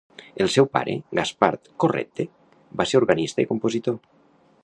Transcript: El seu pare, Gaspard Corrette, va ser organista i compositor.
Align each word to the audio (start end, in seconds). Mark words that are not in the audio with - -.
El 0.43 0.47
seu 0.53 0.67
pare, 0.77 0.95
Gaspard 1.19 1.69
Corrette, 1.83 2.27
va 2.81 2.89
ser 2.93 3.01
organista 3.03 3.45
i 3.45 3.49
compositor. 3.55 4.01